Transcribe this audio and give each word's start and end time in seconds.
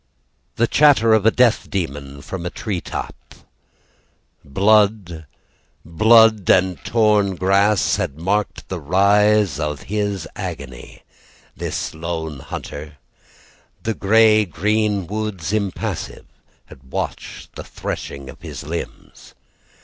The 0.55 0.65
chatter 0.65 1.13
of 1.13 1.27
a 1.27 1.29
death 1.29 1.69
demon 1.69 2.23
from 2.23 2.43
a 2.43 2.49
tree 2.49 2.81
top. 2.81 3.35
Blood 4.43 5.27
blood 5.85 6.49
and 6.49 6.83
torn 6.83 7.35
grass 7.35 7.97
Had 7.97 8.17
marked 8.17 8.67
the 8.67 8.79
rise 8.79 9.59
of 9.59 9.83
his 9.83 10.27
agony 10.35 11.03
This 11.55 11.93
lone 11.93 12.39
hunter. 12.39 12.97
The 13.83 13.93
grey 13.93 14.43
green 14.43 15.05
woods 15.05 15.53
impassive 15.53 16.25
Had 16.65 16.89
watched 16.91 17.53
the 17.55 17.63
threshing 17.63 18.27
of 18.27 18.41
his 18.41 18.63
limbs. 18.63 19.35